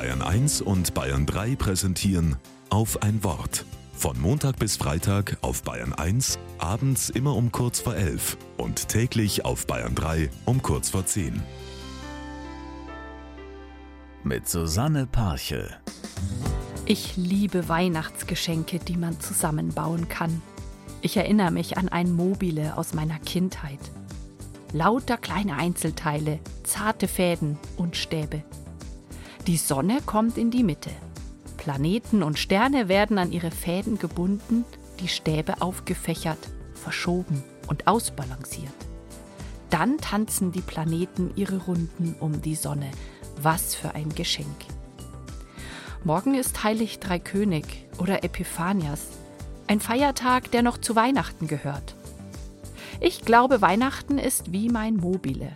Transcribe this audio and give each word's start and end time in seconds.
Bayern 0.00 0.22
1 0.22 0.62
und 0.62 0.94
Bayern 0.94 1.26
3 1.26 1.56
präsentieren 1.56 2.36
auf 2.70 3.02
ein 3.02 3.22
Wort. 3.22 3.66
Von 3.92 4.18
Montag 4.18 4.58
bis 4.58 4.78
Freitag 4.78 5.36
auf 5.42 5.62
Bayern 5.62 5.92
1, 5.92 6.38
abends 6.56 7.10
immer 7.10 7.36
um 7.36 7.52
kurz 7.52 7.80
vor 7.80 7.94
11 7.94 8.38
und 8.56 8.88
täglich 8.88 9.44
auf 9.44 9.66
Bayern 9.66 9.94
3 9.94 10.30
um 10.46 10.62
kurz 10.62 10.88
vor 10.88 11.04
10. 11.04 11.42
Mit 14.24 14.48
Susanne 14.48 15.06
Parche. 15.06 15.68
Ich 16.86 17.18
liebe 17.18 17.68
Weihnachtsgeschenke, 17.68 18.78
die 18.78 18.96
man 18.96 19.20
zusammenbauen 19.20 20.08
kann. 20.08 20.40
Ich 21.02 21.18
erinnere 21.18 21.50
mich 21.50 21.76
an 21.76 21.90
ein 21.90 22.10
Mobile 22.10 22.78
aus 22.78 22.94
meiner 22.94 23.18
Kindheit. 23.18 23.80
Lauter 24.72 25.18
kleine 25.18 25.56
Einzelteile, 25.56 26.38
zarte 26.62 27.06
Fäden 27.06 27.58
und 27.76 27.98
Stäbe. 27.98 28.42
Die 29.46 29.56
Sonne 29.56 30.00
kommt 30.04 30.36
in 30.36 30.50
die 30.50 30.62
Mitte. 30.62 30.90
Planeten 31.56 32.22
und 32.22 32.38
Sterne 32.38 32.88
werden 32.88 33.18
an 33.18 33.32
ihre 33.32 33.50
Fäden 33.50 33.98
gebunden, 33.98 34.64
die 35.00 35.08
Stäbe 35.08 35.62
aufgefächert, 35.62 36.38
verschoben 36.74 37.42
und 37.66 37.86
ausbalanciert. 37.86 38.72
Dann 39.70 39.98
tanzen 39.98 40.52
die 40.52 40.60
Planeten 40.60 41.32
ihre 41.36 41.58
Runden 41.58 42.14
um 42.20 42.42
die 42.42 42.54
Sonne. 42.54 42.90
Was 43.40 43.74
für 43.74 43.94
ein 43.94 44.14
Geschenk. 44.14 44.66
Morgen 46.04 46.34
ist 46.34 46.62
Heilig 46.62 46.98
Dreikönig 46.98 47.86
oder 47.98 48.24
Epiphanias, 48.24 49.06
ein 49.66 49.80
Feiertag, 49.80 50.50
der 50.50 50.62
noch 50.62 50.78
zu 50.78 50.96
Weihnachten 50.96 51.46
gehört. 51.46 51.94
Ich 53.00 53.24
glaube, 53.24 53.62
Weihnachten 53.62 54.18
ist 54.18 54.52
wie 54.52 54.68
mein 54.68 54.96
Mobile, 54.96 55.52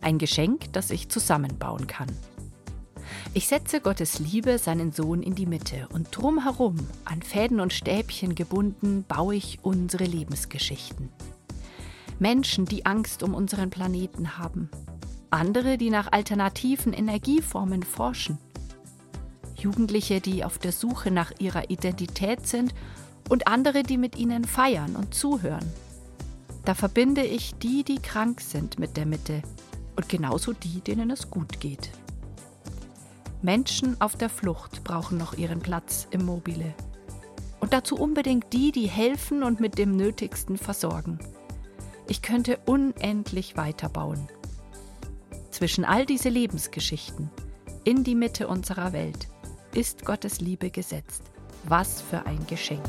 ein 0.00 0.18
Geschenk, 0.18 0.72
das 0.72 0.90
ich 0.90 1.08
zusammenbauen 1.08 1.86
kann. 1.86 2.08
Ich 3.36 3.48
setze 3.48 3.82
Gottes 3.82 4.18
Liebe, 4.18 4.56
seinen 4.56 4.92
Sohn, 4.92 5.22
in 5.22 5.34
die 5.34 5.44
Mitte 5.44 5.88
und 5.92 6.08
drumherum, 6.10 6.78
an 7.04 7.20
Fäden 7.20 7.60
und 7.60 7.74
Stäbchen 7.74 8.34
gebunden, 8.34 9.04
baue 9.06 9.34
ich 9.34 9.58
unsere 9.60 10.04
Lebensgeschichten. 10.04 11.10
Menschen, 12.18 12.64
die 12.64 12.86
Angst 12.86 13.22
um 13.22 13.34
unseren 13.34 13.68
Planeten 13.68 14.38
haben, 14.38 14.70
andere, 15.28 15.76
die 15.76 15.90
nach 15.90 16.12
alternativen 16.12 16.94
Energieformen 16.94 17.82
forschen, 17.82 18.38
Jugendliche, 19.54 20.22
die 20.22 20.42
auf 20.42 20.56
der 20.56 20.72
Suche 20.72 21.10
nach 21.10 21.30
ihrer 21.38 21.68
Identität 21.68 22.46
sind 22.46 22.74
und 23.28 23.48
andere, 23.48 23.82
die 23.82 23.98
mit 23.98 24.16
ihnen 24.16 24.44
feiern 24.44 24.96
und 24.96 25.12
zuhören. 25.12 25.70
Da 26.64 26.72
verbinde 26.72 27.22
ich 27.22 27.54
die, 27.56 27.84
die 27.84 27.98
krank 27.98 28.40
sind 28.40 28.78
mit 28.78 28.96
der 28.96 29.04
Mitte 29.04 29.42
und 29.94 30.08
genauso 30.08 30.54
die, 30.54 30.80
denen 30.80 31.10
es 31.10 31.28
gut 31.28 31.60
geht. 31.60 31.90
Menschen 33.46 34.00
auf 34.00 34.16
der 34.16 34.28
Flucht 34.28 34.82
brauchen 34.82 35.18
noch 35.18 35.34
ihren 35.38 35.60
Platz 35.60 36.08
im 36.10 36.24
Mobile. 36.26 36.74
Und 37.60 37.72
dazu 37.72 37.94
unbedingt 37.94 38.52
die, 38.52 38.72
die 38.72 38.88
helfen 38.88 39.44
und 39.44 39.60
mit 39.60 39.78
dem 39.78 39.94
Nötigsten 39.94 40.58
versorgen. 40.58 41.20
Ich 42.08 42.22
könnte 42.22 42.58
unendlich 42.66 43.56
weiterbauen. 43.56 44.28
Zwischen 45.52 45.84
all 45.84 46.06
diese 46.06 46.28
Lebensgeschichten, 46.28 47.30
in 47.84 48.02
die 48.02 48.16
Mitte 48.16 48.48
unserer 48.48 48.92
Welt, 48.92 49.28
ist 49.72 50.04
Gottes 50.04 50.40
Liebe 50.40 50.70
gesetzt. 50.70 51.22
Was 51.68 52.02
für 52.02 52.26
ein 52.26 52.44
Geschenk. 52.48 52.82